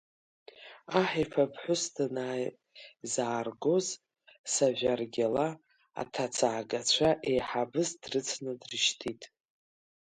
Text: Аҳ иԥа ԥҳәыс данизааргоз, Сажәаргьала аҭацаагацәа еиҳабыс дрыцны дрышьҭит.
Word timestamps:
Аҳ 0.99 1.11
иԥа 1.23 1.43
ԥҳәыс 1.51 1.83
данизааргоз, 1.95 3.87
Сажәаргьала 4.53 5.47
аҭацаагацәа 6.01 7.09
еиҳабыс 7.29 7.89
дрыцны 8.01 8.51
дрышьҭит. 8.61 9.21